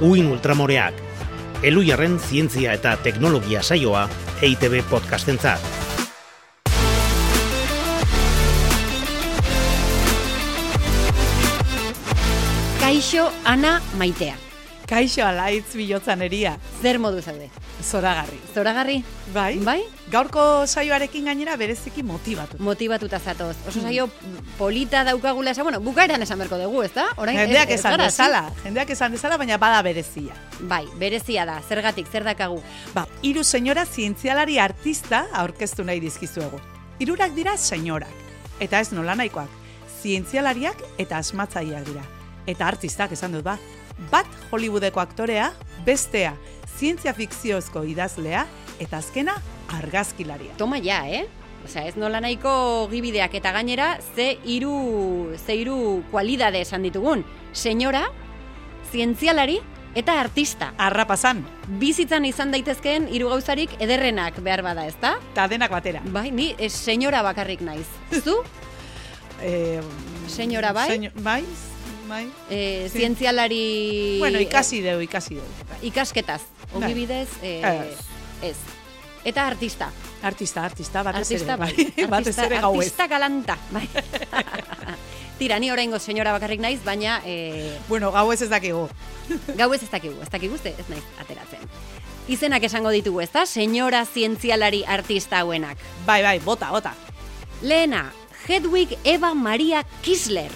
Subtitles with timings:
[0.00, 0.94] Uin Ultramoreak,
[1.64, 4.02] Elujarren zientzia eta teknologia saioa
[4.44, 5.60] EITB podcastentzat.
[12.80, 14.36] Kaixo Ana Maitea.
[14.86, 16.52] Kaixo alaitz bilotzan eria.
[16.80, 17.48] Zer modu zaude?
[17.82, 18.36] Zoragarri.
[18.54, 19.00] Zoragarri?
[19.34, 19.56] Bai?
[19.66, 19.80] Bai?
[20.12, 22.60] Gaurko saioarekin gainera bereziki motibatu.
[22.62, 23.56] Motibatuta zatoz.
[23.66, 24.06] Oso saio
[24.58, 27.08] polita daukagula esan, bueno, bukaeran esan berko dugu, ezta?
[27.16, 30.34] Orain Jendeak ez- esan gara, dezala, jendeak esan dezala, baina bada berezia.
[30.34, 30.64] zi?
[30.70, 31.60] Bai, berezia da.
[31.68, 32.62] Zergatik, zer dakagu?
[32.94, 36.60] Ba, hiru senyora zientzialari artista aurkeztu nahi dizkizuegu.
[37.00, 38.14] Hirurak dira senyorak,
[38.60, 39.48] eta ez nola nahikoak,
[40.02, 42.02] zientzialariak eta asmatzaileak dira.
[42.46, 43.58] Eta artistak esan dut ba,
[44.10, 45.52] bat Hollywoodeko aktorea,
[45.86, 46.34] bestea
[46.76, 48.44] zientzia fikziozko idazlea,
[48.80, 49.36] eta azkena
[49.78, 50.56] argazkilaria.
[50.60, 51.24] Toma ja, eh?
[51.66, 57.24] Osea, ez nola nahiko gibideak eta gainera ze hiru ze hiru kualidade esan ditugun.
[57.52, 58.04] Senyora,
[58.92, 59.58] zientzialari
[59.96, 60.74] eta artista.
[60.78, 61.40] Arrapasan,
[61.80, 65.16] Bizitzan izan daitezkeen hiru gauzarik ederrenak behar bada, ezta?
[65.32, 66.02] eta denak batera.
[66.12, 67.88] Bai, ni eh, senyora bakarrik naiz.
[68.22, 68.42] Zu?
[69.44, 69.82] Eh,
[70.32, 70.86] Senyora bai?
[70.88, 71.42] Senyo, bai,
[72.08, 72.30] bai.
[72.50, 72.98] E, Sí.
[72.98, 74.16] zientzialari...
[74.18, 75.44] Bueno, ikasi deu, ikasi deu.
[75.44, 76.42] eh, ikasketaz.
[76.72, 76.84] Bai.
[76.84, 77.98] Ogibidez, e, Ez.
[78.50, 78.56] ez.
[79.24, 79.90] Eta artista.
[80.22, 81.58] Artista, artista, batez artista, ere.
[81.58, 82.06] bai.
[82.14, 82.86] batez ere gau ez.
[82.86, 83.88] Artista galanta, bai.
[85.38, 88.88] Tira, ni oraingo senyora bakarrik naiz, baina e, Bueno, gau ez ez dakigu.
[89.56, 91.60] gau ez ez dakigu, ez dakigu ez naiz ateratzen.
[92.28, 93.44] Izenak esango ditugu, ezta?
[93.46, 95.78] Senyora zientzialari artista hauenak.
[96.06, 96.94] Bai, bai, bota, bota.
[97.62, 98.12] Lehena,
[98.48, 100.50] Hedwig Eva Maria Kisler.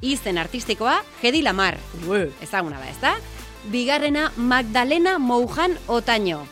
[0.00, 1.78] Izen artistikoa, Hedi Lamar.
[2.08, 2.30] Ue.
[2.42, 3.14] ezaguna da, ezta?
[3.72, 6.46] Bigarrena Magdalena Moujan Otaño.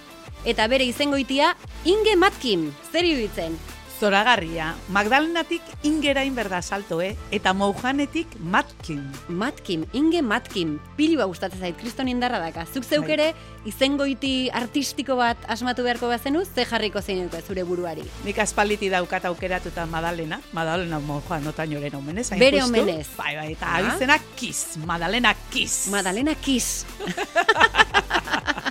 [0.44, 3.56] Eta bere izengoitia Inge Matkin, zer iruditzen?
[4.00, 7.14] Zoragarria, Magdalenatik ingerain berda salto, eh?
[7.30, 9.00] Eta Moujanetik Matkin.
[9.28, 12.66] Matkin, Inge Matkin, pili ba gustatzen zait, kriston indarra daka.
[12.66, 13.12] Zuk zeuk Bai.
[13.14, 13.28] ere
[13.64, 18.02] izengoiti artistiko bat asmatu beharko bazenu, ze jarriko zeinuko zure buruari.
[18.24, 22.30] Nik aspalditi daukat aukeratuta Madalena, Madalena Moujan notainoren omenez.
[22.33, 22.74] hain Bere justu.
[22.80, 23.06] omenez.
[23.16, 23.77] Bai, bai, eta Ah.
[23.78, 25.86] abizena Kiss, Madalena Kiss.
[25.88, 26.84] Madalena Kiss.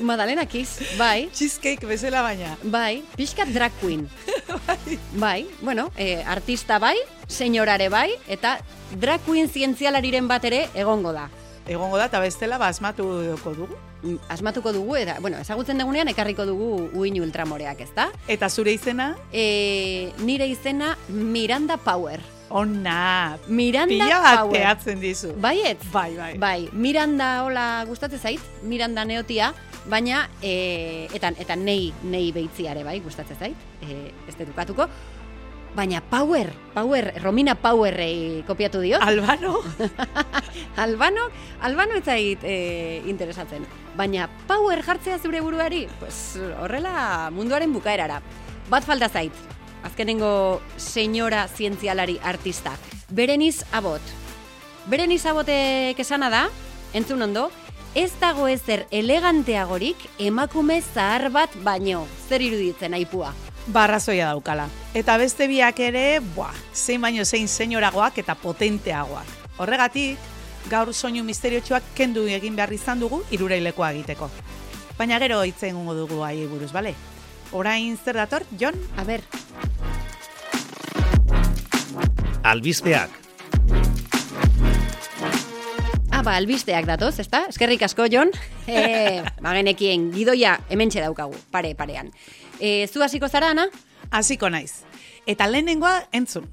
[0.00, 1.28] Madalena Kiss, bai.
[1.34, 2.56] Cheesecake bezala baina.
[2.62, 4.08] Bai, pixkat drag queen.
[5.24, 6.96] bai, bueno, e, artista bai,
[7.28, 8.58] senyorare bai, eta
[9.00, 11.28] drag queen zientzialariren bat ere egongo da.
[11.66, 13.74] Egongo da, eta bestela, ba, asmatuko dugu.
[14.02, 18.10] Mm, Asmatuko dugu, eta, bueno, ezagutzen dugunean ekarriko dugu uin ultramoreak, ezta?
[18.28, 22.20] Eta zure izena, E, nire izena Miranda Power.
[22.56, 24.54] Ona, Miranda pila bat Power.
[24.56, 25.32] teatzen dizu.
[25.42, 25.82] Baiet?
[25.92, 26.32] Bai, bai.
[26.40, 29.52] Bai, Miranda hola gustatzen zait, Miranda neotia,
[29.86, 34.88] baina e, eta eta nei nei beitziare bai gustatzen zait, e, ez dut ukatuko.
[35.76, 38.96] Baina Power, Power, Romina Powerrei kopiatu dio.
[39.04, 39.58] Albano,
[40.84, 41.26] Albano,
[41.60, 43.66] Albano ez zait e, interesatzen.
[43.96, 48.22] Baina Power jartzea zure buruari, pues horrela munduaren bukaerara.
[48.72, 49.32] Bat falta zait.
[49.86, 52.76] Azkenengo senyora zientzialari artista.
[53.08, 54.02] Bereniz Abot.
[54.86, 56.44] Bereniz Abotek esana da,
[56.92, 57.48] entzun ondo,
[57.94, 62.06] ez dago ezer eleganteagorik emakume zahar bat baino.
[62.28, 63.32] Zer iruditzen aipua?
[63.66, 64.68] barrazoia daukala.
[64.94, 69.32] Eta beste biak ere, buah, zein baino zein senyoragoak eta potenteagoak.
[69.58, 70.18] Horregatik,
[70.70, 74.30] gaur soinu misteriotsuak kendu egin behar izan dugu irurailekoa egiteko.
[74.98, 76.94] Baina gero hitzen dugu ai buruz, bale?
[77.52, 78.74] Orain zer dator, Jon?
[78.96, 79.22] A ber,
[82.46, 83.10] Albizteak,
[86.14, 87.42] Ah, ba, albisteak datoz, ezta?
[87.50, 88.30] Eskerrik asko, Jon.
[88.66, 92.08] E, bagenekien, gidoia hementxe daukagu, pare, parean.
[92.58, 93.66] E, zu hasiko zara, Ana?
[94.10, 94.84] Hasiko naiz.
[95.26, 96.48] Eta lehenengoa entzun.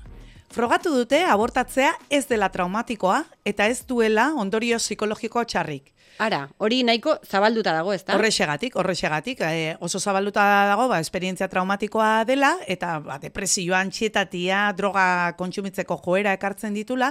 [0.53, 5.87] Frogatu dute abortatzea ez dela traumatikoa eta ez duela ondorio psikologiko txarrik.
[6.21, 8.13] Ara, hori nahiko zabalduta dago, ezta?
[8.13, 15.33] Horrexegatik, horrexegatik, eh, oso zabalduta dago, ba, esperientzia traumatikoa dela, eta ba, depresioa, antxietatia, droga
[15.41, 17.09] kontsumitzeko joera ekartzen ditula,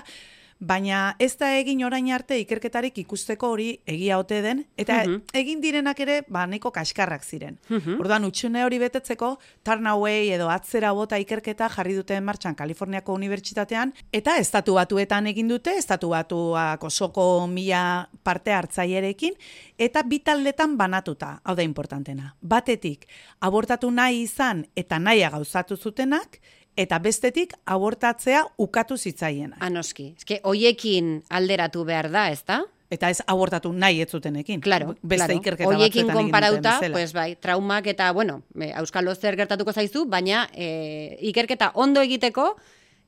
[0.63, 5.23] baina ez da egin orain arte ikerketarik ikusteko hori egia ote den, eta Mhm.
[5.35, 7.59] egin direnak ere, ba, nahiko kaskarrak ziren.
[7.69, 7.99] Mhm.
[8.01, 14.37] Orduan, utxune hori betetzeko, Tarnaway edo atzera bota ikerketa jarri dute martxan Kaliforniako Unibertsitatean, eta
[14.39, 19.35] estatu batuetan egin dute, estatu batuak osoko mila parte hartzailerekin,
[19.79, 22.37] eta bi taldetan banatuta, hau da importantena.
[22.41, 23.07] Batetik,
[23.41, 26.39] abortatu nahi izan eta naia gauzatu zutenak,
[26.77, 29.57] eta bestetik abortatzea ukatu zitzaiena.
[29.61, 30.15] Anoski.
[30.17, 32.63] Eske, hoiekin alderatu behar da, ezta?
[32.93, 34.61] Eta ez abortatu nahi ez zutenekin.
[34.61, 35.39] Claro, Beste claro.
[35.41, 41.71] ikerketa duten konparauta, pues bai, traumak eta, bueno, Euskal zer gertatuko zaizu, baina e, ikerketa
[41.75, 42.57] ondo egiteko,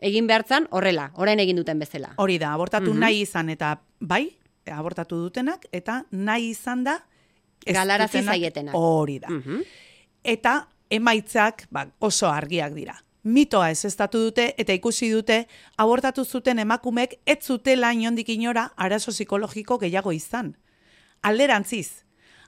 [0.01, 2.15] egin behartzan horrela, orain egin duten bezala.
[2.17, 2.99] Hori da, abortatu Mhm.
[3.01, 4.37] nahi izan eta bai,
[4.73, 6.99] abortatu dutenak, eta nahi izan da...
[7.67, 8.75] Galarazi zaietenak.
[8.77, 9.29] Hori da.
[9.29, 9.61] Mhm.
[10.25, 12.97] Eta emaitzak ba, oso argiak dira.
[13.25, 15.47] Mitoa ez estatu dute eta ikusi dute
[15.81, 20.57] abortatu zuten emakumek ez zutela inondik inora arazo psikologiko gehiago izan.
[21.23, 22.05] Alderantziz,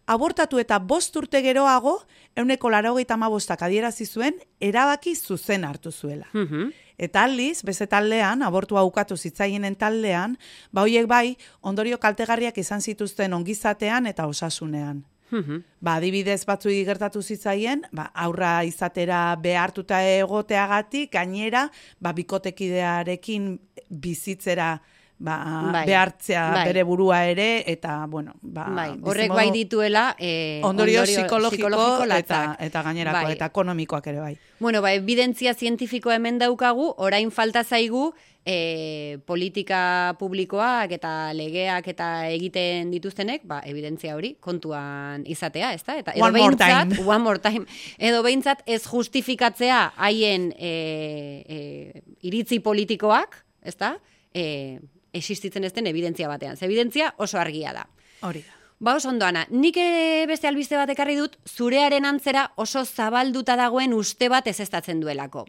[0.07, 2.03] abortatu eta bost urte geroago,
[2.37, 6.29] euneko larogeita amabostak adierazi zuen, erabaki zuzen hartu zuela.
[6.35, 6.71] Mhm.
[6.99, 10.39] Eta aldiz, beste taldean, abortua ukatu zitzaienen taldean,
[10.73, 15.05] ba hoiek bai, ondorio kaltegarriak izan zituzten ongizatean eta osasunean.
[15.31, 15.63] Mhm.
[15.81, 21.67] Ba, adibidez batzuei gertatu zitzaien, ba, aurra izatera behartuta egoteagatik, gainera,
[22.01, 23.57] ba, bikotekidearekin
[23.91, 24.81] bizitzera
[25.19, 25.87] ba, Bai.
[25.87, 26.65] behartzea Bai.
[26.69, 32.57] bere burua ere, eta, bueno, ba, bai, horrek bai dituela eh, ondorio, psikologiko, eta, latzak.
[32.61, 33.33] eta gainerako, Bai.
[33.33, 34.39] eta ekonomikoak ere bai.
[34.61, 38.13] Bueno, ba, evidentzia zientifikoa hemen daukagu, orain falta zaigu
[38.45, 45.97] e, politika publikoak eta legeak eta egiten dituztenek, ba, evidentzia hori kontuan izatea, ezta?
[45.99, 47.07] Eta edo One more behintzat- time.
[47.09, 47.65] one more time.
[47.99, 53.97] Edo behintzat ez justifikatzea haien e, e, iritzi politikoak, ezta?
[54.33, 54.79] E,
[55.17, 56.57] existitzen ez den evidentzia batean.
[56.57, 57.89] Ze evidentzia oso argia da.
[58.21, 58.55] Hori da.
[58.79, 59.47] Ba, oso ondo, Ana.
[59.49, 65.01] Nik ere beste albiste bat ekarri dut, zurearen antzera oso zabalduta dagoen uste bat ezestatzen
[65.01, 65.47] duelako.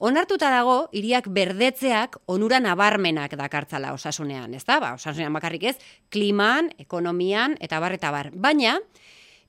[0.00, 4.78] Onartuta dago, hiriak berdetzeak onura nabarmenak dakartzala osasunean, ezta?
[4.80, 5.74] Ba, osasunean bakarrik ez,
[6.08, 8.30] kliman, ekonomian, eta bar, eta bar.
[8.32, 8.78] Baina,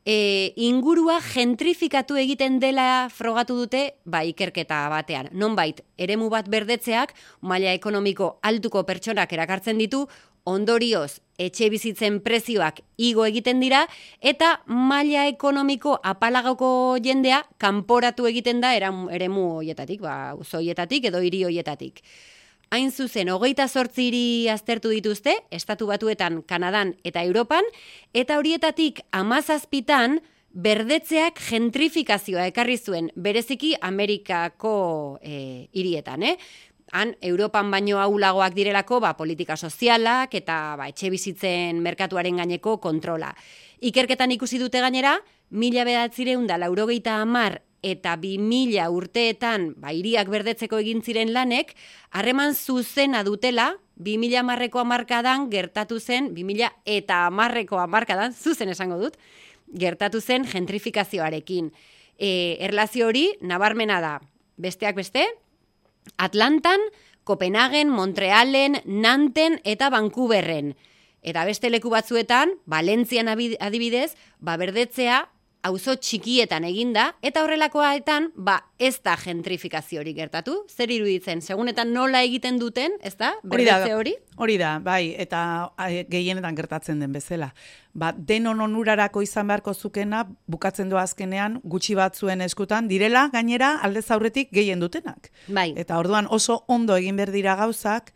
[0.05, 5.29] e, ingurua gentrifikatu egiten dela frogatu dute ba, ikerketa batean.
[5.33, 10.07] Nonbait, eremu bat berdetzeak maila ekonomiko altuko pertsonak erakartzen ditu,
[10.43, 13.83] ondorioz etxe bizitzen prezioak igo egiten dira,
[14.21, 22.01] eta maila ekonomiko apalagoko jendea kanporatu egiten da eremu hoietatik, ba, zoietatik edo hiri hoietatik.
[22.71, 27.65] Hain zuzen, hogeita sortzi hiri aztertu dituzte, Estatu Batuetan, Kanadan eta Europan,
[28.15, 30.21] eta horietatik amazazpitan
[30.55, 36.37] berdetzeak gentrifikazioa ekarri zuen, bereziki Amerikako e, hirietan, eh?
[36.95, 43.33] Han, Europan baino aulagoak direlako, ba, politika sozialak eta ba, etxe bizitzen merkatuaren gaineko kontrola.
[43.83, 45.17] Ikerketan ikusi dute gainera,
[45.49, 51.73] mila behatzireun da laurogeita amar eta bi mila urteetan ba, iriak berdetzeko egin ziren lanek,
[52.11, 58.69] harreman zuzena dutela, bi mila amarreko amarkadan gertatu zen, bi mila eta amarreko amarkadan, zuzen
[58.69, 59.17] esango dut,
[59.73, 61.71] gertatu zen gentrifikazioarekin.
[62.17, 64.19] E, erlazio hori, nabarmena da,
[64.61, 65.25] besteak beste,
[66.17, 66.81] Atlantan,
[67.23, 70.75] Kopenhagen, Montrealen, Nanten eta Vancouverren.
[71.21, 75.27] Eta beste leku batzuetan, Valentzian adibidez, ba berdetzea
[75.63, 80.55] auzo txikietan eginda eta horrelakoetan ba ez da gentrifikazio hori gertatu.
[80.69, 81.41] Zer iruditzen?
[81.41, 83.35] Segunetan nola egiten duten, ez da?
[83.45, 84.15] Hori da, hori?
[84.41, 85.41] Hori da, bai, eta
[86.09, 87.51] gehienetan gertatzen den bezala.
[87.93, 94.07] Ba, denon onurarako izan beharko zukena, bukatzen doa azkenean, gutxi batzuen eskutan, direla, gainera, aldez
[94.09, 95.29] aurretik gehien dutenak.
[95.47, 95.71] Bai.
[95.77, 98.13] Eta orduan oso ondo egin behar dira gauzak,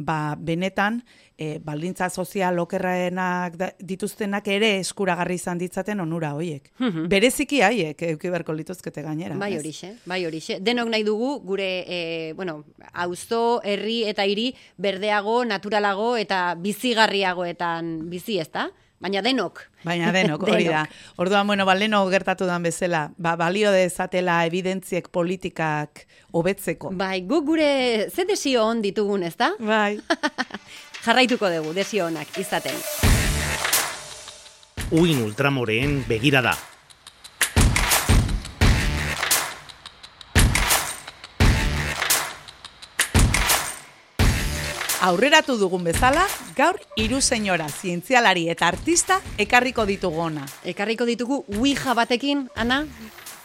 [0.00, 1.04] ba, benetan,
[1.40, 6.68] e, baldintza sozial okerraenak dituztenak ere eskuragarri izan ditzaten onura hoiek.
[6.78, 7.06] Mhm.
[7.08, 9.38] Bereziki haiek, euki beharko lituzkete gainera.
[9.40, 10.58] Bai horixe, bai horixe.
[10.60, 18.38] Denok nahi dugu gure, e, bueno, auzo, herri eta hiri berdeago, naturalago eta bizigarriagoetan bizi,
[18.38, 18.68] ezta?
[19.00, 19.62] Baina denok.
[19.82, 20.84] Baina denok, hori da.
[21.16, 26.04] Orduan, bueno, ba, leno gertatu dan bezala, ba, balio dezatela evidentziek politikak
[26.36, 26.92] hobetzeko.
[27.00, 29.54] Bai, guk gure ze desio on ditugun, ezta?
[29.58, 29.96] Bai.
[31.00, 32.76] Jarraituko dugu desio onak izaten.
[34.92, 36.52] Uin ultramoreen begirada.
[45.00, 50.44] Aurreratu dugun bezala, gaur hiru senyora zientzialari eta artista ekarriko ditugu ona.
[50.68, 52.84] Ekarriko ditugu Ouija batekin, Ana?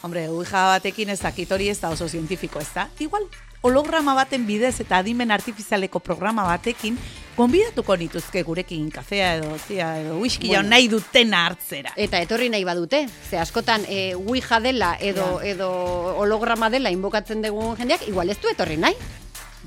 [0.03, 2.89] Hombre, uija batekin ez dakit hori ez da oso zientifiko ez da.
[2.99, 3.23] Igual,
[3.63, 6.99] holograma baten bidez eta adimen artifizialeko programa batekin,
[7.37, 10.69] gonbidatuko nituzke gurekin kafea edo, tia, edo whisky Bueno.
[10.69, 11.91] nahi dutena hartzera.
[11.95, 15.69] Eta etorri nahi badute, ze askotan e, Ouija dela edo, edo
[16.17, 18.95] holograma dela inbokatzen dugun jendeak, igual ez du etorri nahi.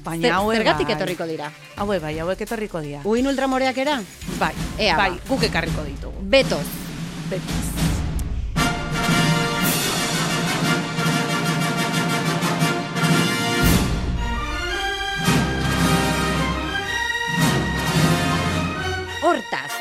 [0.05, 0.95] Baina Zer- haue Zergatik bai.
[0.97, 1.53] etorriko dira.
[1.77, 3.01] Haue bai, hauek etorriko dira.
[3.05, 4.01] Uin ultramoreak era?
[4.39, 5.09] Bai, Ea ba.
[5.09, 6.15] bai, guk ekarriko ditugu.
[6.23, 6.65] Betoz.
[7.29, 7.98] Betiz.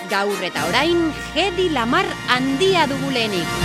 [0.09, 3.57] Gaur eta orain, jedi lamar handia dugu lehenik.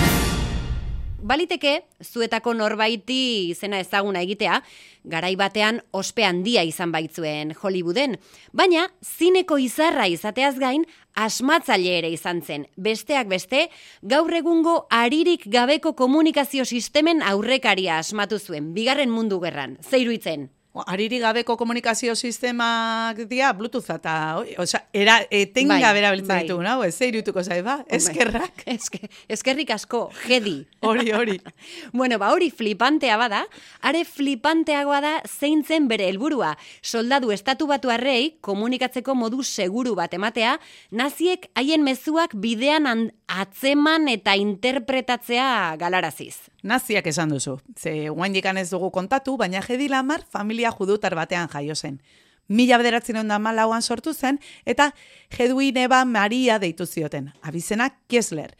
[1.22, 4.56] baliteke zuetako norbaiti izena ezaguna egitea,
[5.04, 8.16] garai batean ospe handia izan baitzuen Hollywooden,
[8.52, 10.82] baina zineko izarra izateaz gain
[11.14, 12.66] asmatzaile ere izan zen.
[12.76, 13.68] Besteak beste,
[14.02, 20.50] gaur egungo aririk gabeko komunikazio sistemen aurrekaria asmatu zuen, bigarren mundu gerran, zeiruitzen.
[20.72, 24.14] Ariri gabeko komunikazio sistemak dia Bluetooth eta,
[24.58, 26.38] osea, era etenga Bai, berabiltzen bai.
[26.46, 26.78] ditugu, nau?
[26.86, 27.74] Ez zeirutuko zaiz, ba?
[27.92, 28.62] Eskerrak.
[28.72, 30.62] Eske, eskerrik asko, jedi.
[30.88, 31.36] Hori, hori.
[31.92, 33.42] Bueno, ba hori flipantea bada,
[33.82, 36.54] are flipanteagoa da zein zen bere helburua.
[36.80, 40.56] Soldadu estatu batu arrei komunikatzeko modu seguru bat ematea,
[40.90, 46.50] naziek haien mezuak bidean an- atzeman eta interpretatzea galaraziz.
[46.62, 47.58] Naziak esan duzu.
[47.78, 52.00] Ze guaindikan ez dugu kontatu, baina Jedi Lamar familia judutar batean jaio zen.
[52.48, 54.92] Mila bederatzen da malauan sortu zen, eta
[55.30, 58.56] Jedui Neba Maria deitu zioten, abizena Kiesler.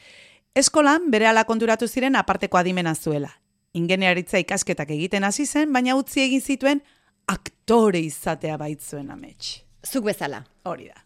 [0.55, 3.31] Eskolan bere ala konturatu ziren aparteko adimena zuela.
[3.75, 6.83] Ingeniaritza ikasketak egiten hasi zen, baina utzi egin zituen
[7.27, 9.63] aktore izatea baitzuen amets.
[9.85, 10.45] Zuk bezala.
[10.65, 11.05] Hori da.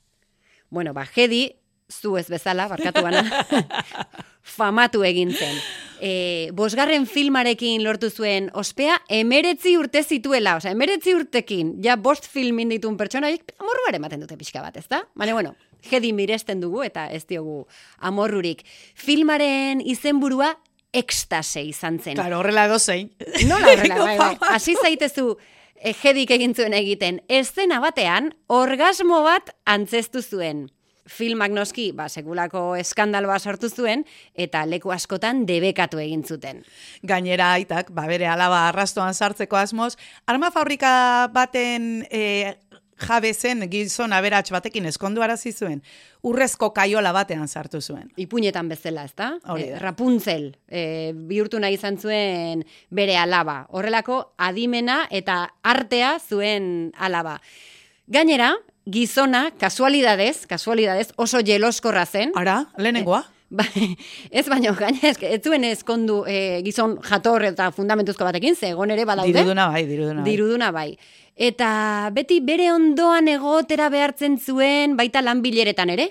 [0.70, 1.48] Bueno, ba, jedi,
[1.90, 3.22] zu ez bezala, barkatu bana,
[4.56, 5.58] famatu egin zen.
[6.00, 12.74] E, bosgarren filmarekin lortu zuen ospea, emeretzi urte zituela, osea, emeretzi urtekin, ja bost filmin
[12.74, 15.04] ditun pertsona, horiek amorru ere ematen dute pixka bat, ezta?
[15.14, 15.54] Baina, bueno,
[15.90, 17.64] jedi miresten dugu eta ez diogu
[17.98, 18.64] amorrurik.
[18.94, 20.52] Filmaren izenburua
[20.96, 22.16] ekstase izan zen.
[22.16, 23.12] Claro, horrela edo zein.
[23.48, 24.32] Nola horrela, bai, bai.
[24.52, 25.36] Hasi zaitezu
[25.76, 27.20] eh, jedik egin zuen egiten.
[27.28, 30.66] Eszena batean, orgasmo bat antzestu zuen.
[31.06, 36.64] Filmak noski, ba, sekulako eskandaloa sortu zuen, eta leku askotan debekatu egin zuten.
[37.06, 39.94] Gainera aitak, ba bere alaba arrastoan sartzeko asmoz,
[40.26, 42.56] arma fabrika baten e,
[42.96, 45.82] jabe zen gizon aberats batekin eskondu arazi zuen,
[46.26, 48.08] urrezko kaiola batean sartu zuen.
[48.16, 49.34] Ipuñetan bezala, ezta?
[49.56, 53.66] Eh, Rapunzel, eh, bihurtu nahi izan zuen bere alaba.
[53.70, 57.40] Horrelako adimena eta artea zuen alaba.
[58.06, 58.54] Gainera,
[58.86, 62.32] gizona, kasualidadez, kasualidadez, oso jeloskorra zen.
[62.38, 63.24] Ara, lehenengoa?
[63.48, 63.92] Bai,
[64.38, 68.90] ez baino, gaina ez, ez zuen ezkondu e, gizon jator eta fundamentuzko batekin, ze egon
[68.90, 69.32] ere badaude.
[69.34, 70.30] Diruduna bai, diruduna bai.
[70.30, 70.90] Diruduna bai.
[71.36, 71.70] Eta
[72.16, 76.10] beti bere ondoan egotera behartzen zuen baita lan bileretan ere.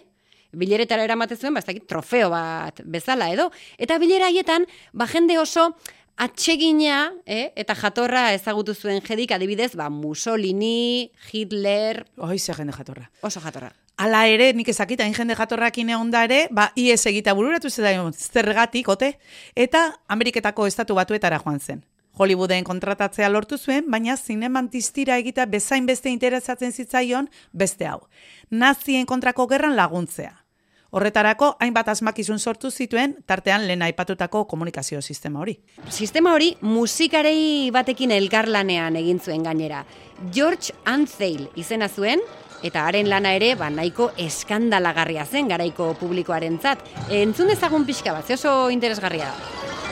[0.56, 3.50] Bileretara eramate zuen, ba, ez dakit, trofeo bat bezala edo.
[3.76, 4.64] Eta bilera haietan,
[4.94, 5.74] ba, jende oso
[6.18, 13.10] atsegina eh, eta jatorra ezagutu zuen jedik adibidez, ba, Mussolini, Hitler, Oi, ze jende jatorra.
[13.22, 13.74] oso jatorra.
[13.98, 18.14] Hala ere, nik ezakit, hain jende jatorrakin egon da ere, ba, IES egita bururatu zedaion
[18.14, 19.18] zergatik, ote,
[19.56, 21.84] eta Ameriketako estatu batuetara joan zen.
[22.16, 28.08] Hollywooden kontratatzea lortu zuen, baina zinemantistira egita bezain beste interesatzen zitzaion beste hau.
[28.50, 30.45] Nazien kontrako gerran laguntzea.
[30.92, 35.58] Horretarako, hainbat asmakizun sortu zituen, tartean lehen aipatutako komunikazio sistema hori.
[35.90, 39.84] Sistema hori musikarei batekin elkarlanean egin zuen gainera.
[40.32, 42.22] George Antheil izena zuen,
[42.64, 46.86] eta haren lana ere ba, nahiko eskandalagarria zen garaiko publikoarentzat.
[47.10, 49.85] Entzun dezagun pixka bat, oso interesgarria da.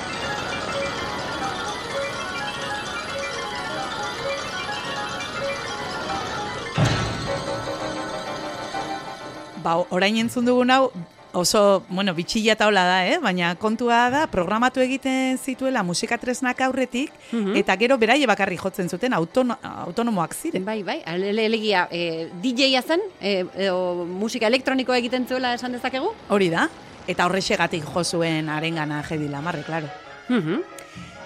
[9.64, 10.92] Ba, orain entzun dugun hau,
[11.34, 13.18] oso, bueno, bitxilla eta hola da, eh?
[13.24, 17.56] baina kontua da, programatu egiten zituela musika tresnak aurretik, Mhm.
[17.58, 20.66] eta gero beraie bakarri jotzen zuten autono, autonomoak ziren.
[20.66, 26.12] Bai, bai, ale- elegia, e, DJ-a zen, e, edo musika elektronikoa egiten zuela esan dezakegu?
[26.30, 26.70] Hori da,
[27.08, 29.88] eta horrexegatik jo zuen arengana jedi lamarre, klaro.
[30.30, 30.62] Mhm.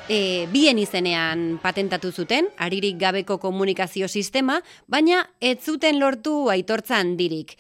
[0.10, 7.58] E, bien izenean patentatu zuten, aririk gabeko komunikazio sistema, baina ez zuten lortu aitortza handirik.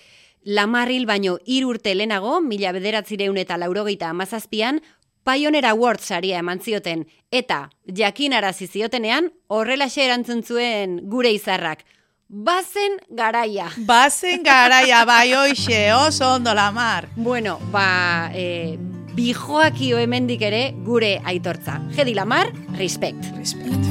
[0.47, 4.79] Lamarril baino hiru urte lehenago, mila bederatzireun eta laurogeita amazazpian,
[5.27, 7.03] Pioneer Awards saria eman zioten,
[7.35, 7.65] eta
[7.99, 11.83] jakinarazi ziotenean, horrelaxe erantzun zuen gure izarrak.
[12.29, 13.67] Bazen garaia.
[13.87, 17.09] Bazen garaia, bai hoxe, oso ondo lamar.
[17.17, 18.77] Bueno, ba, e,
[19.19, 21.81] bijoakio hemendik ere gure aitortza.
[21.99, 23.33] Jedi Lamar, respect.
[23.35, 23.87] Respect.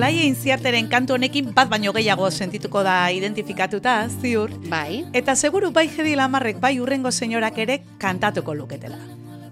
[0.00, 4.54] Olaia inziarteren kantu honekin bat baino gehiago sentituko da identifikatuta, ziur.
[4.72, 5.02] Bai.
[5.12, 8.96] Eta seguru bai jedi lamarrek bai urrengo senyorak ere kantatuko luketela.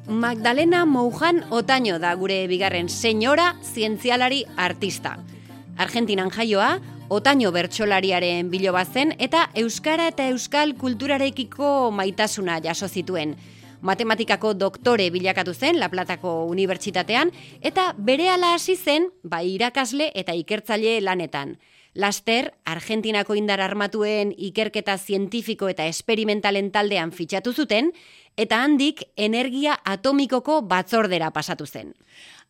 [0.08, 5.18] Magdalena Moujan Otaño da gure bigarren senyora zientzialari artista.
[5.76, 6.78] Argentinan jaioa,
[7.08, 13.36] Otaño bertsolariaren biloba zen eta euskara eta euskal kulturarekiko maitasuna jaso zituen.
[13.80, 21.00] Matematikako doktore bilakatu zen La Platako Unibertsitatean eta berehala hasi zen ba irakasle eta ikertzaile
[21.00, 21.58] lanetan.
[21.98, 27.90] Laster, Argentinako indar armatuen ikerketa zientifiko eta esperimentalen taldean fitxatu zuten,
[28.36, 31.94] eta handik energia atomikoko batzordera pasatu zen.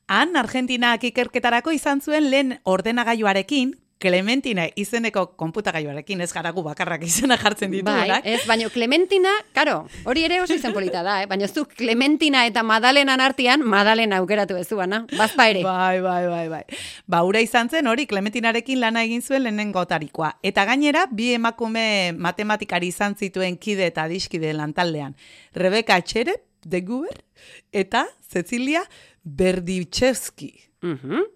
[0.08, 7.70] Han, Argentinak ikerketarako izan zuen lehen ordenagailuarekin, Clementina izeneko konputagailuarekin ez garagu bakarrak izena jartzen
[7.72, 8.26] Bai, ditugunak.
[8.26, 11.26] ez, baina Clementina, karo, hori ere oso izen polita da, eh?
[11.26, 15.64] baina zu Clementina eta Madalenan artean, Madalena aukeratu ez zuana, bazpa ere.
[15.66, 16.62] Bai, bai, bai, bai.
[17.06, 20.36] Ba, ura izan zen hori Clementinarekin lana egin zuen lehenengo tarikoa.
[20.42, 25.16] Eta gainera, bi emakume matematikari izan zituen kide eta adiskide lantaldean.
[25.54, 27.24] Rebeka Txere, de Guber,
[27.72, 28.82] eta Cecilia
[29.24, 30.52] Berdichevski.
[30.82, 31.26] Mhm.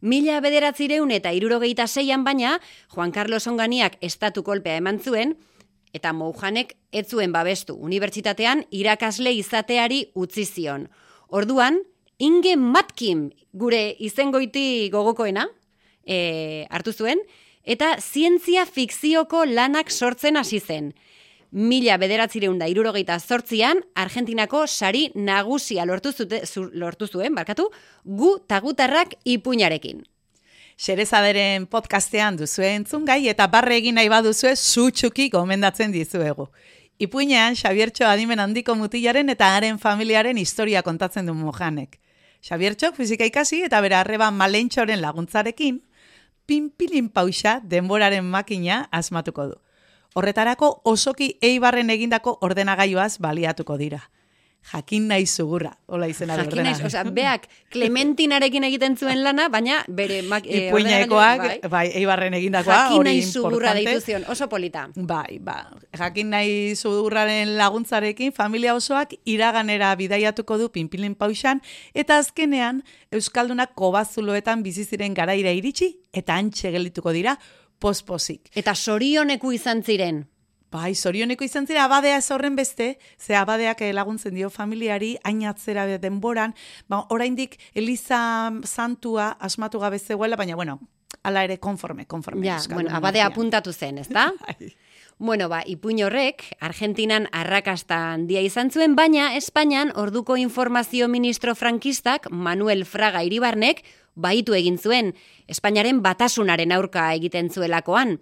[0.00, 2.60] Mila bederatzireun eta irurogeita zeian baina,
[2.94, 5.34] Juan Carlos Onganiak estatu kolpea eman zuen,
[5.92, 10.86] eta Moujanek ez zuen babestu unibertsitatean irakasle izateari utzi zion.
[11.28, 11.82] Orduan,
[12.18, 15.48] Inge Matkim gure izengoiti gogokoena
[16.06, 17.20] e, hartu zuen,
[17.64, 20.92] eta zientzia fikzioko lanak sortzen hasi zen.
[21.50, 27.70] Mila bederatzireun da irurogeita zortzian, Argentinako sari nagusia lortu, zute, zu, lortu zuen, barkatu,
[28.04, 30.02] gu tagutarrak ipuñarekin.
[30.78, 36.50] Xerezaderen podcastean duzue entzun gai eta barre egin nahi baduzue zutxuki gomendatzen dizuegu.
[36.98, 41.98] Ipuinean, Xabiertxo adimen handiko mutilaren eta haren familiaren historia kontatzen du mojanek.
[42.44, 45.80] Xabiertxok fizika ikasi eta bere arreba malentxoren laguntzarekin,
[46.46, 49.56] pinpilin pausa denboraren makina asmatuko du.
[50.14, 54.00] Horretarako osoki eibarren egindako ordenagailuaz baliatuko dira.
[54.72, 60.18] Jakin nahi zugurra, hola izena du Jakin osea, beak Clementinarekin egiten zuen lana, baina bere
[60.22, 63.84] mak, eh, Ipuinekoak, ordenagailu- bai, eibarren egindakoa, Jakin hori nahi zugurra importante.
[63.90, 64.88] deitu zion, oso polita.
[64.96, 71.62] Bai, ba, jakin nahi zudurraren laguntzarekin familia osoak iraganera bidaiatuko du pinpilin pausan
[71.94, 77.38] eta azkenean Euskaldunak kobazuloetan bizi ziren garaira iritsi eta antxe gelituko dira
[77.78, 78.50] pospozik.
[78.54, 80.26] Eta sorioneku izan ziren.
[80.68, 85.46] Bai, zorioneko izan zira abadea ez horren beste, ze abadeak eh, laguntzen dio familiari, hain
[85.48, 86.52] atzera denboran,
[86.88, 90.78] ba, oraindik Eliza Santua asmatu gabe zegoela, baina bueno,
[91.22, 92.44] ala ere konforme, konforme.
[92.46, 93.32] Ja, Euskaldun bueno, abadea artean.
[93.32, 94.32] apuntatu zen, ezta?
[94.44, 94.74] Bai.
[95.18, 102.28] Bueno, ba, ipuin horrek, Argentinan arrakasta handia izan zuen, baina Espainian orduko informazio ministro frankistak,
[102.30, 103.82] Manuel Fraga Iribarnek,
[104.18, 105.14] baitu egin zuen,
[105.48, 108.18] Espainiaren batasunaren aurka egiten zuelakoan.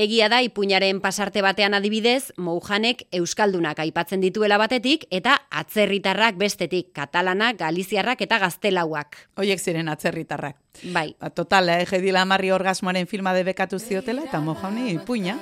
[0.00, 7.58] Egia da, ipuinaren pasarte batean adibidez, Moujanek Euskaldunak aipatzen dituela batetik, eta atzerritarrak bestetik, katalanak,
[7.60, 9.18] galiziarrak eta gaztelauak.
[9.36, 10.56] Hoiek ziren atzerritarrak.
[10.94, 15.36] Bai, Ba, total, eh, Jedi Lamarri orgasmoaren filma debekatu ziotela, eta mojani ipuina.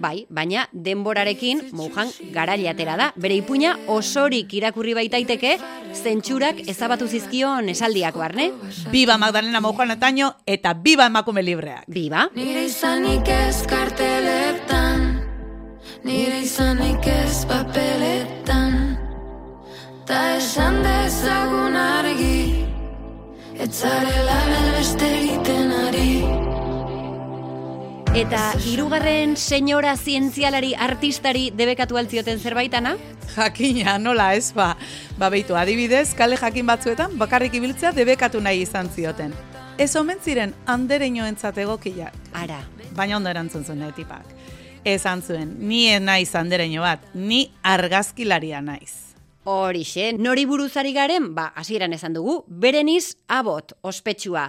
[0.00, 3.10] Bai, baina denborarekin Moujan garaile atera da.
[3.16, 5.56] Bere ipuina osorik irakurri baitaiteke,
[5.94, 8.50] zentsurak ezabatu zizkion esaldiak barne.
[8.92, 11.86] Biba Magdalena Mojan etaino, eta biba emakume libreak.
[11.92, 15.02] Biba, Nire izanik ez karteletan
[16.04, 18.78] Nire izanik ez papeletan
[20.06, 22.66] Ta esan dezagun argi
[23.62, 24.40] Etzarela
[24.78, 26.41] beste egiten ari
[28.12, 32.96] eta hirugarren senyora zientzialari artistari debekatu altzioten zerbaitana?
[33.32, 34.74] Jakina, nola ez, ba,
[35.18, 39.32] ba beitu, adibidez, kale jakin batzuetan, bakarrik ibiltzea debekatu nahi izan zioten.
[39.80, 42.60] Ez omen ziren andereñoentzat egokiak, Ara,
[42.92, 44.28] baina ondo erantzun zuen tipak.
[44.84, 49.11] Esan zuen, ni ez naiz andereño bat, ni argazkilaria naiz.
[49.44, 54.44] Horixe, nori buruzari garen, ba, hasieran esan dugu, bereniz abot, ospetsua.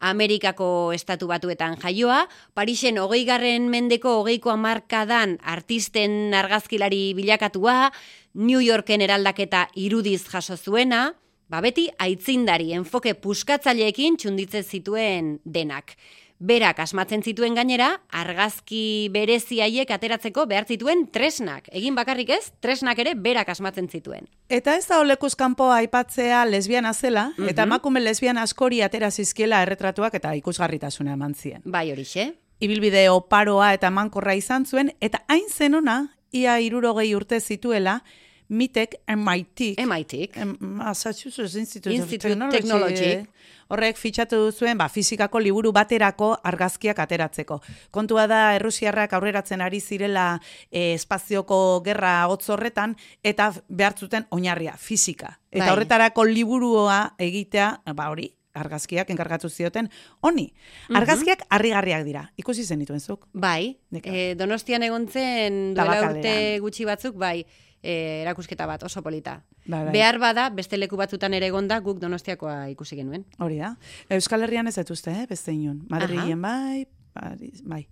[0.00, 2.22] Amerikako estatu batuetan jaioa,
[2.56, 7.92] Parisen hogeigarren mendeko hogeiko amarkadan artisten argazkilari bilakatua,
[8.40, 11.12] New Yorken eraldaketa irudiz jaso zuena,
[11.48, 15.98] ba beti aitzindari enfoke puskatzaileekin txunditzen zituen denak.
[16.38, 21.66] Berak asmatzen zituen gainera, argazki berezi haiek ateratzeko behar zituen tresnak.
[21.74, 24.28] Egin bakarrik ez, tresnak ere berak asmatzen zituen.
[24.48, 30.14] Eta ez da olekuz kanpo aipatzea lesbiana zela, eta emakume lesbiana askori atera zizkiela erretratuak
[30.14, 31.64] eta ikusgarritasuna eman zien.
[31.64, 32.30] Bai horixe.
[32.62, 38.02] Ibilbide oparoa eta mankorra izan zuen, eta hain zenona, ia irurogei urte zituela,
[38.48, 40.30] mitek MIT, MIT.
[40.34, 43.28] Em, Massachusetts Institute, Institute of Technology, Technology.
[43.68, 47.60] horrek fitxatu zuen ba, fizikako liburu baterako argazkiak ateratzeko.
[47.90, 54.74] Kontua da Errusiarrak aurreratzen ari zirela eh, espazioko gerra hotz horretan eta behar zuten oinarria,
[54.76, 55.38] fizika.
[55.50, 55.72] Eta Bai.
[55.72, 59.88] horretarako liburua egitea, ba hori, argazkiak enkargatu zioten,
[60.20, 60.48] honi.
[60.94, 62.24] Argazkiak harrigarriak dira.
[62.40, 63.28] Ikusi zen dituen zuk.
[63.32, 66.34] Bai, e, donostian egon zen duela urte
[66.64, 67.44] gutxi batzuk, bai,
[67.82, 69.42] e, erakusketa bat oso polita.
[69.66, 69.92] Bai, bai.
[69.92, 73.26] Behar bada, beste leku batzutan ere egonda guk donostiakoa ikusi genuen.
[73.38, 73.74] Hori da.
[74.10, 75.26] Euskal Herrian ez dituzte, eh?
[75.28, 75.84] beste inun.
[75.90, 77.86] Madrilen bai, Paris, bai.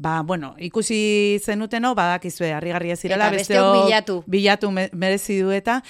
[0.00, 4.22] Ba, bueno, ikusi zenuteno, badakizue, harrigarria zirela, Eta besteok bilatu.
[4.30, 5.82] bilatu me- merezi du eta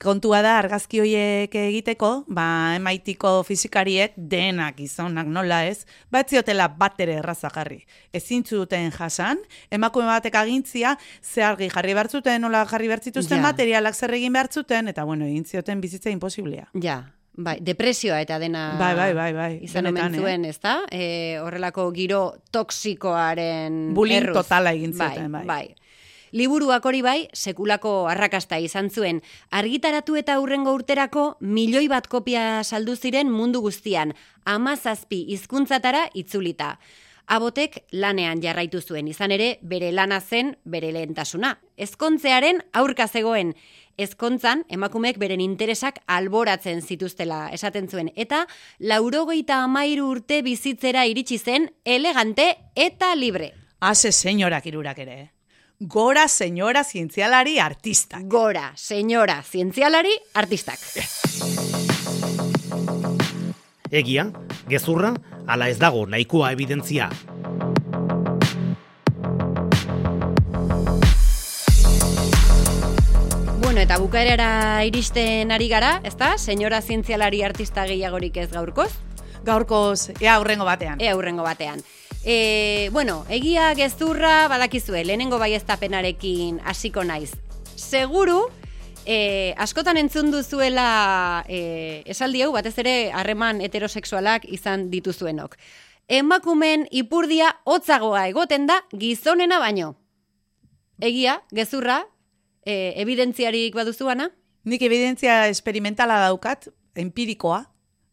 [0.00, 6.96] kontua da argazki hoiek egiteko, ba, emaitiko fizikariek denak gizonak nola ez, bat ziotela bat
[7.04, 7.84] ere erraza jarri.
[8.16, 9.36] Ezin zuten jasan,
[9.70, 13.42] emakume batek agintzia, ze argi jarri behar zuten, nola jarri behar zituzten Ja.
[13.52, 16.70] materialak zer egin behar zuten, eta bueno, egin zioten bizitza imposiblea.
[16.80, 17.12] Ja,
[17.44, 20.80] bai, depresioa eta dena Bai, bai, bai, bai, izan omen zuen, ezta?
[20.92, 22.22] E, horrelako giro
[22.52, 24.36] toksikoaren Bullying erruz.
[24.42, 25.44] totala egin zioten, bai.
[25.46, 25.66] bai.
[26.32, 29.18] Liburuak hori bai, sekulako arrakasta izan zuen.
[29.50, 36.76] Argitaratu eta hurrengo urterako milioi bat kopia saldu ziren mundu guztian, amazazpi hizkuntzatara itzulita.
[37.30, 41.56] Abotek lanean jarraitu zuen, izan ere bere lana zen bere lehentasuna.
[41.78, 43.54] Ezkontzearen aurka zegoen.
[43.98, 48.12] Ezkontzan, emakumeek beren interesak alboratzen zituztela esaten zuen.
[48.16, 48.46] Eta
[48.78, 53.52] laurogeita amairu urte bizitzera iritsi zen elegante eta libre.
[53.80, 55.18] Ase senyorak irurak ere.
[55.80, 58.26] Gora senyora zientzialari artistak.
[58.28, 60.78] Gora, senyora, zientzialari, artistak.
[63.90, 64.26] Egia,
[64.68, 65.14] gezurra,
[65.48, 67.08] ala ez dago nahikoa evidentzia.
[73.90, 76.36] Eta bukaerara iristen ari gara, ezta?
[76.38, 78.92] Senyora zientzialari artista gehiagorik ez gaurkoz,
[79.42, 81.00] Gaurkoz, ea aurrengo batean.
[81.00, 81.82] ea hurrengo batean.
[82.22, 87.32] E, bueno, egia gezurra badakizue, lehenengo baieztapenarekin hasiko naiz.
[87.74, 88.52] Seguru,
[89.06, 95.58] e, askotan entzun duzuela e, esaldi hau, batez ere harreman heterosexualak izan dituzuenok.
[96.06, 99.96] Emakumen ipurdia hotzagoa egoten da gizonena baino.
[101.00, 102.04] Egia, gezurra,
[102.66, 104.30] e, evidentziarik baduzuana?
[104.64, 106.68] Nik evidentzia esperimentala daukat,
[106.98, 107.64] empirikoa,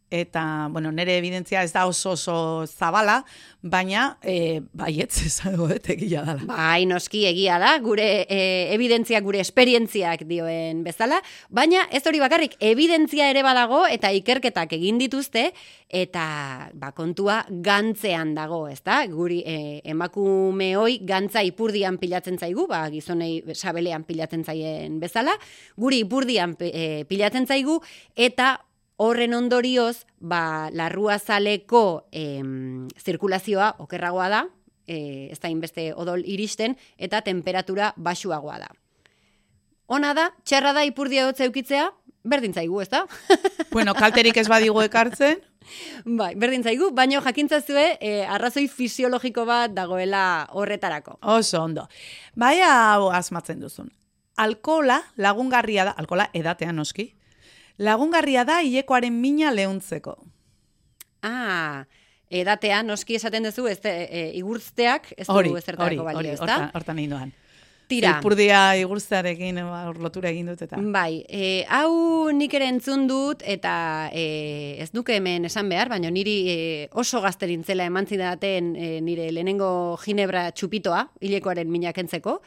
[0.10, 3.24] eta, bueno, nire evidentzia ez da oso oso zabala,
[3.62, 6.48] baina, e, baietz esango dut egia dela.
[6.48, 8.39] Bai, noski egia da, gure e,
[8.76, 15.02] evidentziak, gure esperientziak dioen bezala, baina ez hori bakarrik, evidentzia ere badago eta ikerketak egin
[15.02, 15.50] dituzte,
[15.88, 19.02] eta ba, kontua gantzean dago, ezta?
[19.12, 25.36] Guri e, emakume hoi gantza ipurdian pilatzen zaigu, ba, gizonei sabelean pilatzen zaien bezala,
[25.76, 27.82] guri ipurdian e, pilatzen zaigu,
[28.15, 28.56] eta
[28.98, 34.42] Horren ondorioz, ba, larrua zaleko em, zirkulazioa okerragoa da,
[34.88, 38.72] e, ez da inbeste odol iristen, eta temperatura baxuagoa da.
[39.88, 41.92] Ona da, txarra da ipurdia hotza eukitzea,
[42.28, 43.06] berdin zaigu, ez da?
[43.76, 45.46] bueno, kalterik ez badigu ekartzen,
[46.06, 51.20] bai, berdin zaigu, baino jakintzazue e, arrazoi fisiologiko bat dagoela horretarako.
[51.22, 51.88] oso ondo.
[52.36, 53.92] Baina hau asmatzen duzun.
[54.38, 57.12] Alkola lagungarria da, alkola edatean noski,
[57.78, 60.18] lagungarria da hilekoaren mina leuntzeko.
[61.26, 61.86] Ah,
[62.30, 66.34] edatea, noski esaten duzu, ez e, e, igurtzteak, ez Hori, du hori, ezertarako hori, balio,
[66.34, 66.70] ez da?
[66.74, 67.36] hortan, egin doan.
[67.88, 70.80] Tira, Ipurdia igurtzearekin ba, lotura egin dut eta.
[70.92, 76.12] Bai, e, hau nik ere entzun dut eta e, ez duke hemen esan behar, baina
[76.12, 76.58] niri e,
[77.00, 79.70] oso gazterintzela eman zidaten e, nire lehenengo
[80.04, 82.42] ginebra txupitoa, hilekoaren minakentzeko,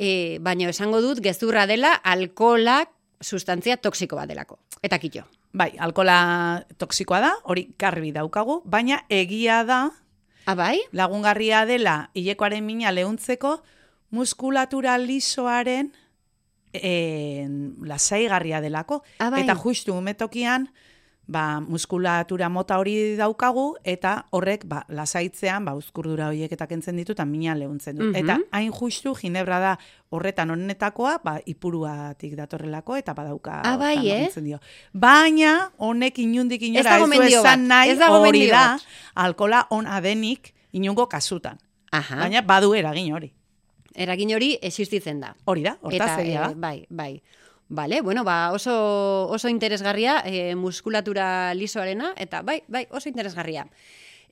[0.00, 4.58] e, baina esango dut gezurra dela alkolak sustantzia toksiko bat delako.
[4.82, 5.22] Eta kito.
[5.52, 9.90] Bai, alkola toksikoa da, hori garbi daukagu, baina egia da
[10.46, 10.78] Ah, bai?
[10.92, 13.60] lagungarria dela hilekoaren mina leuntzeko
[14.10, 15.92] muskulatura lisoaren
[16.72, 17.46] eh,
[17.82, 19.02] lasaigarria delako.
[19.18, 19.42] Ah, bai.
[19.44, 20.68] Eta justu umetokian,
[21.30, 27.14] ba, muskulatura mota hori daukagu, eta horrek, ba, lasaitzean, ba, uzkurdura horiek eta kentzen ditu,
[27.14, 28.08] eta mina leuntzen du.
[28.10, 28.16] Mhm.
[28.18, 29.72] Eta hain justu, ginebra da
[30.10, 34.28] horretan honetakoa, ba, ipuruatik datorrelako, eta badauka Ah, bai, eh?
[34.42, 34.58] dio.
[34.92, 38.78] Baina, honek inundik Ez inora dago ez du esan nahi, ez hori da,
[39.14, 41.58] alkola ona denik inungo kasutan.
[41.92, 43.32] Aha, Baina badu eragin hori.
[43.94, 45.34] eragin hori existitzen da.
[45.44, 47.22] Hori da, hortaz Eta, egia eh, bai, bai.
[47.70, 53.68] Bale, bueno, ba, oso, oso interesgarria e, muskulatura lisoarena, eta bai, bai, oso interesgarria.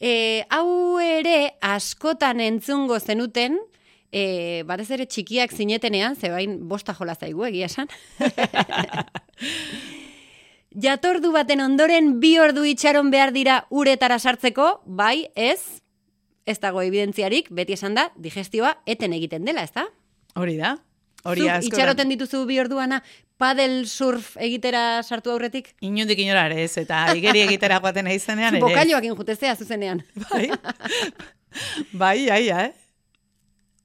[0.00, 3.60] E, hau ere askotan entzungo zenuten,
[4.10, 7.86] e, batez ere txikiak zinetenean, zebain bosta jola zaigu, egia esan.
[10.88, 15.78] Jatordu baten ondoren bi ordu itxaron behar dira uretara sartzeko, bai, ez,
[16.42, 19.86] ez dago evidentziarik, beti esan da, digestioa eten egiten dela, ez da?
[20.34, 20.74] Hori da.
[21.26, 21.70] Hori Zuk askotan.
[21.70, 23.02] itxaroten dituzu bi orduana,
[23.38, 25.72] padel surf egitera sartu aurretik?
[25.80, 28.60] Inundik inora ere ez, eta igeri egitera joaten nahi zenean ere.
[28.60, 28.66] ez.
[28.66, 30.02] Bokailoak injutezea zuzenean.
[30.28, 30.50] Bai,
[31.92, 32.68] bai, ai, eh?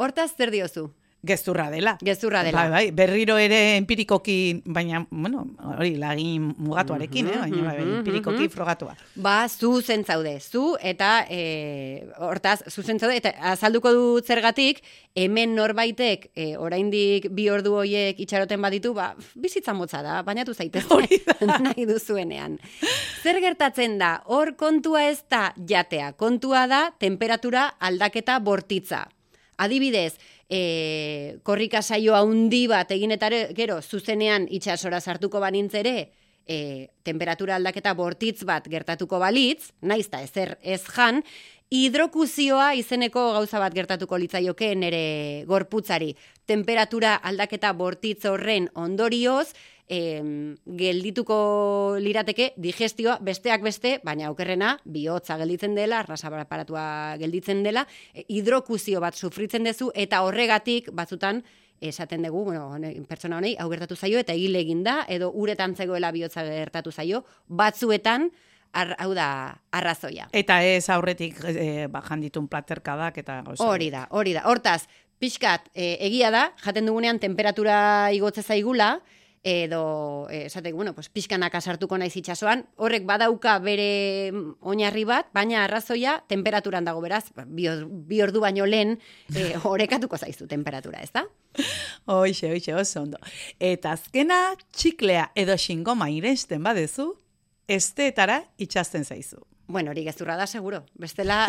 [0.02, 0.90] Hortaz zer diozu?
[1.24, 1.98] Gezurra dela.
[2.02, 2.64] Gezurra dela.
[2.64, 5.46] Bai, bai, berriro ere empirikoki, baina, bueno,
[5.78, 7.38] hori, lagin mugatuarekin, eh?
[7.40, 8.98] baina bai, mhm, empirikoki frogatua.
[9.16, 14.84] Ba, zu zentzaude, zu eta e, hortaz, zu zentzaude, eta azalduko dut zergatik,
[15.16, 20.84] hemen norbaitek e, oraindik bi ordu hoiek itxaroten baditu, ba, bizitza motza da, bainatu zaitez
[20.94, 21.22] Hori
[21.70, 22.60] nahi duzuenean.
[23.24, 29.06] Zer gertatzen da, hor kontua ez da jatea, kontua da temperatura aldaketa bortitza.
[29.64, 30.18] Adibidez,
[30.50, 33.16] e, korrika saio handi bat egin
[33.56, 36.12] gero, zuzenean itxasora sartuko banintz ere,
[36.48, 41.24] e, temperatura aldaketa bortitz bat gertatuko balitz, naiz da ezer ez jan,
[41.74, 46.12] hidrokuzioa izeneko gauza bat gertatuko litzaioke nere gorputzari.
[46.46, 49.54] Temperatura aldaketa bortitz horren ondorioz,
[49.88, 58.26] em, geldituko lirateke digestioa besteak beste, baina okerrena, bihotza gelditzen dela, arrasaparatua gelditzen dela, e,
[58.28, 61.44] hidrokuzio bat sufritzen dezu, eta horregatik batzutan,
[61.84, 62.70] esaten dugu, bueno,
[63.10, 67.24] pertsona honei, hau gertatu zaio, eta hil egin da, edo uretan zegoela bihotza gertatu zaio,
[67.48, 68.30] batzuetan,
[68.74, 69.28] ar, hau da,
[69.72, 70.30] arrazoia.
[70.32, 73.66] Eta ez aurretik e, bajan ditun platerkadak eta gauza.
[73.68, 74.46] Hori da, hori da.
[74.50, 74.86] Hortaz,
[75.22, 77.76] pixkat, e, egia da, jaten dugunean temperatura
[78.16, 78.98] igotze zaigula,
[79.44, 85.28] edo, e, esateko, bueno, pues, pixkanaka sartuko naiz itxasoan, horrek badauka bere mm, oinarri bat,
[85.36, 88.98] baina arrazoia temperaturan dago beraz, bi, or- bi ordu baino lehen
[89.36, 91.26] e, orekatuko zaizu temperatura, ez da?
[92.06, 93.20] Hoxe, hoxe, oso ondo.
[93.60, 97.12] Eta azkena, txiklea edo xingoma irensten badezu,
[97.68, 99.44] esteetara itxasten zaizu.
[99.74, 100.84] Bueno, hori gezurra da, seguro.
[101.02, 101.48] Bestela,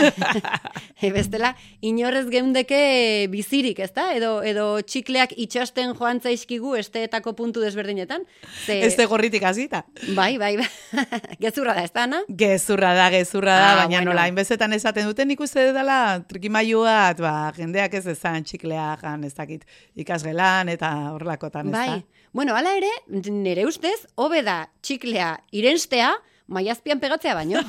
[1.15, 1.51] bestela,
[1.85, 4.07] inorrez geundeke bizirik, ez da?
[4.17, 8.25] Edo, edo txikleak itxasten joan zaizkigu esteetako puntu desberdinetan.
[8.65, 9.83] Ze, Ez de gorritik hasita.
[10.17, 10.69] Bai, bai, bai.
[11.45, 12.23] gezurra da, ez da, Ana?
[12.29, 14.11] Gezurra da, gezurra da, Ah, baina bueno.
[14.13, 19.35] nola, hainbezetan esaten duten ikuste dela trikimailu bat, ba, jendeak ez ezan txiklea jan, ez
[19.37, 19.65] dakit,
[20.01, 22.05] ikasgelan eta horrelakotan, ez Bai.
[22.35, 22.89] Bueno, hala ere,
[23.31, 26.15] nire ustez, hobe da txiklea irenstea,
[26.49, 27.61] maiazpian pegatzea baino.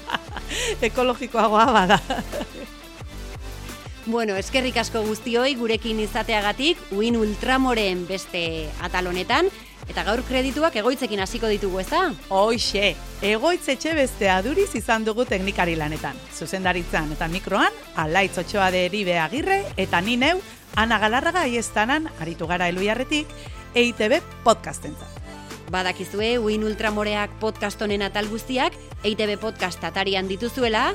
[0.88, 1.98] Ekologikoagoa bada.
[4.06, 8.42] bueno, eskerrik asko guztioi gurekin izateagatik, uin ultramoreen beste
[8.82, 9.50] atal honetan,
[9.90, 12.02] eta gaur kredituak egoitzekin hasiko ditugu, ez da?
[12.30, 16.18] Hoxe, egoitz etxe beste aduriz izan dugu teknikari lanetan.
[16.34, 20.40] Zuzendaritzan eta mikroan, alaitz otxoa de eribe agirre, eta ni neu,
[20.78, 23.26] Ana Galarraga aiestanan, aritu gara eluiarretik,
[23.74, 25.19] EITB podcastentzat.
[25.70, 28.74] Badakizue, uin ultramoreak podcast honen atal guztiak,
[29.06, 30.90] EITB podcast atarian dituzuela,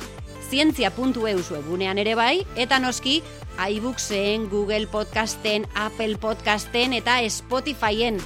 [0.49, 3.21] zientzia.eus webunean ere bai, eta noski,
[3.55, 8.19] iBooksen, Google Podcasten, Apple Podcasten eta Spotifyen.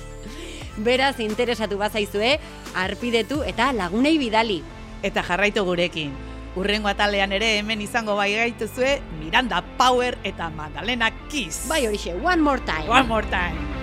[0.78, 2.40] Beraz, interesatu bazaizue,
[2.74, 4.64] arpidetu eta lagunei bidali.
[5.04, 6.16] Eta jarraitu gurekin.
[6.58, 11.68] Urrengo atalean ere hemen izango bai gaituzue Miranda Power eta Magdalena Kiss.
[11.70, 12.90] Bai horixe, one more time.
[12.90, 13.79] One more time.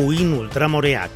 [0.00, 1.12] Uin ultramoreak